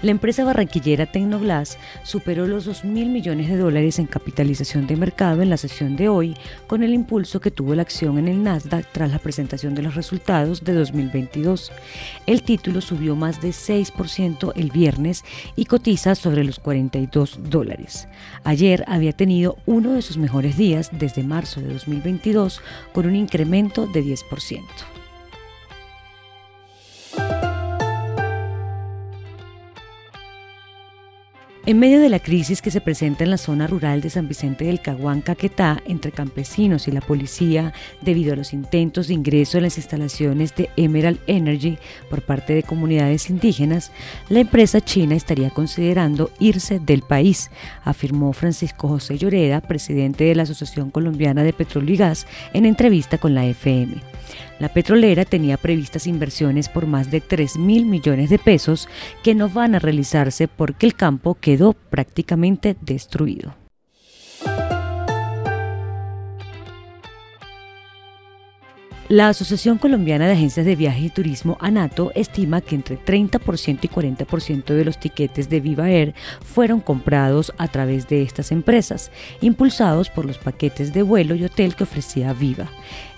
[0.00, 5.42] La empresa barranquillera Tecnoglass superó los 2 mil millones de dólares en capitalización de mercado
[5.42, 6.36] en la sesión de hoy,
[6.68, 9.96] con el impulso que tuvo la acción en el Nasdaq tras la presentación de los
[9.96, 11.72] resultados de 2022.
[12.26, 15.24] El título subió más de 6% el viernes
[15.56, 18.06] y cotiza sobre los 42 dólares.
[18.44, 22.62] Ayer había tenido uno de sus mejores días desde marzo de 2022
[22.92, 24.62] con un incremento de 10%.
[31.68, 34.64] En medio de la crisis que se presenta en la zona rural de San Vicente
[34.64, 39.64] del Caguán, Caquetá, entre campesinos y la policía, debido a los intentos de ingreso en
[39.64, 41.76] las instalaciones de Emerald Energy
[42.08, 43.92] por parte de comunidades indígenas,
[44.30, 47.50] la empresa china estaría considerando irse del país,
[47.84, 53.18] afirmó Francisco José Lloreda, presidente de la Asociación Colombiana de Petróleo y Gas, en entrevista
[53.18, 53.96] con la FM.
[54.58, 58.88] La petrolera tenía previstas inversiones por más de 3 mil millones de pesos
[59.22, 63.54] que no van a realizarse porque el campo quedó prácticamente destruido.
[69.10, 73.88] La Asociación Colombiana de Agencias de Viaje y Turismo, ANATO, estima que entre 30% y
[73.88, 76.14] 40% de los tiquetes de Viva Air
[76.44, 81.74] fueron comprados a través de estas empresas, impulsados por los paquetes de vuelo y hotel
[81.74, 82.68] que ofrecía Viva.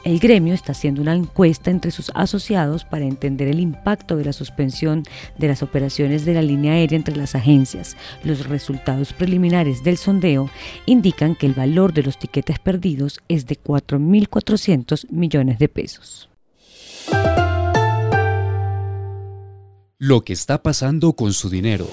[0.03, 4.33] El gremio está haciendo una encuesta entre sus asociados para entender el impacto de la
[4.33, 5.03] suspensión
[5.37, 7.97] de las operaciones de la línea aérea entre las agencias.
[8.25, 10.49] Los resultados preliminares del sondeo
[10.87, 16.31] indican que el valor de los tiquetes perdidos es de 4.400 millones de pesos.
[19.99, 21.87] Lo que está pasando con su dinero.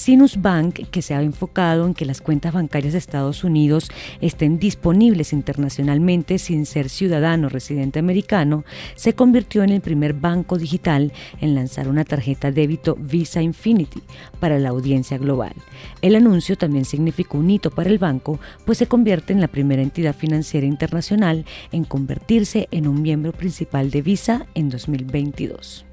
[0.00, 3.90] Sinus Bank, que se ha enfocado en que las cuentas bancarias de Estados Unidos
[4.22, 11.12] estén disponibles internacionalmente sin ser ciudadano residente americano, se convirtió en el primer banco digital
[11.42, 14.00] en lanzar una tarjeta débito Visa Infinity
[14.40, 15.52] para la audiencia global.
[16.00, 19.82] El anuncio también significó un hito para el banco, pues se convierte en la primera
[19.82, 25.89] entidad financiera internacional en convertirse en un miembro principal de Visa en 2022.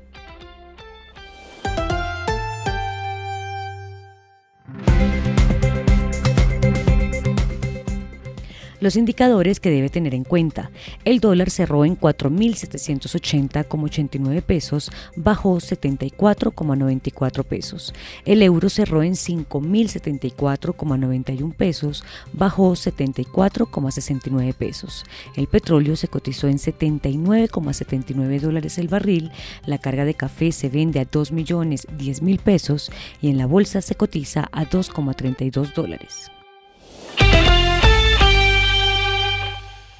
[8.79, 10.69] Los indicadores que debe tener en cuenta.
[11.03, 17.95] El dólar cerró en 4.780,89 pesos, bajó 74,94 pesos.
[18.25, 25.05] El euro cerró en 5.074,91 pesos, bajó 74,69 pesos.
[25.35, 29.31] El petróleo se cotizó en 79,79 dólares el barril.
[29.65, 33.47] La carga de café se vende a 2 millones 10 mil pesos y en la
[33.47, 36.29] bolsa se cotiza a 2,32 dólares.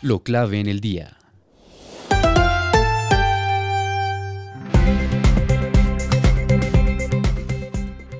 [0.04, 1.17] Lo clave en el día.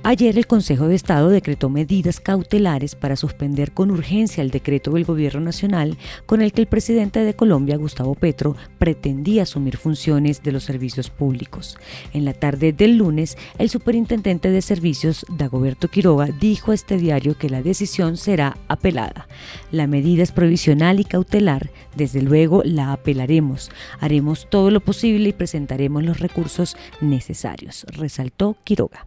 [0.10, 5.04] Ayer el Consejo de Estado decretó medidas cautelares para suspender con urgencia el decreto del
[5.04, 10.54] Gobierno Nacional con el que el presidente de Colombia, Gustavo Petro, pretendía asumir funciones de
[10.54, 11.78] los servicios públicos.
[12.14, 17.38] En la tarde del lunes, el superintendente de servicios, Dagoberto Quiroga, dijo a este diario
[17.38, 19.28] que la decisión será apelada.
[19.74, 23.72] La medida es provisional y cautelar, desde luego la apelaremos.
[24.00, 29.07] Haremos todo lo posible y presentaremos los recursos necesarios, resaltó Quiroga.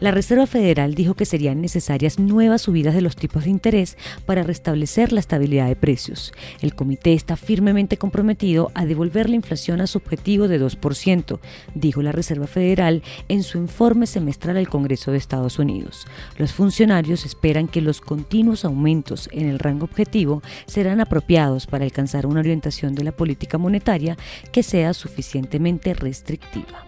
[0.00, 4.44] La Reserva Federal dijo que serían necesarias nuevas subidas de los tipos de interés para
[4.44, 6.32] restablecer la estabilidad de precios.
[6.60, 11.40] El comité está firmemente comprometido a devolver la inflación a su objetivo de 2%,
[11.74, 16.06] dijo la Reserva Federal en su informe semestral al Congreso de Estados Unidos.
[16.36, 22.24] Los funcionarios esperan que los continuos aumentos en el rango objetivo serán apropiados para alcanzar
[22.24, 24.16] una orientación de la política monetaria
[24.52, 26.87] que sea suficientemente restrictiva.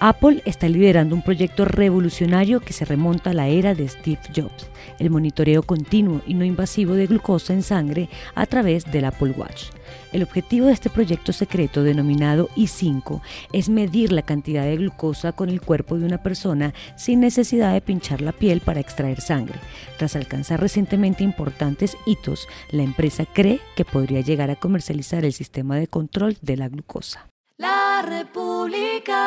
[0.00, 4.68] Apple está liderando un proyecto revolucionario que se remonta a la era de Steve Jobs,
[5.00, 9.70] el monitoreo continuo y no invasivo de glucosa en sangre a través del Apple Watch.
[10.12, 13.20] El objetivo de este proyecto secreto denominado i5
[13.52, 17.80] es medir la cantidad de glucosa con el cuerpo de una persona sin necesidad de
[17.80, 19.58] pinchar la piel para extraer sangre.
[19.98, 25.76] Tras alcanzar recientemente importantes hitos, la empresa cree que podría llegar a comercializar el sistema
[25.76, 27.28] de control de la glucosa.
[28.02, 29.18] República.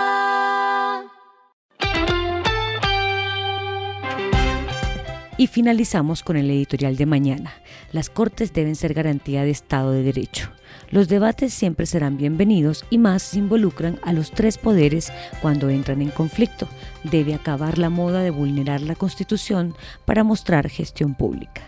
[5.38, 7.54] Y finalizamos con el editorial de mañana.
[7.92, 10.52] Las Cortes deben ser garantía de Estado de Derecho.
[10.90, 16.02] Los debates siempre serán bienvenidos y más si involucran a los tres poderes cuando entran
[16.02, 16.68] en conflicto.
[17.04, 19.76] Debe acabar la moda de vulnerar la Constitución
[20.06, 21.64] para mostrar gestión pública.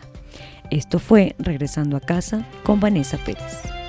[0.70, 3.83] Esto fue Regresando a casa con Vanessa Pérez.